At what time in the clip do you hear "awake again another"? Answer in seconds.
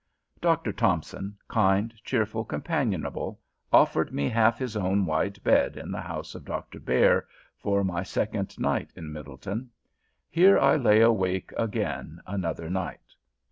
11.01-12.67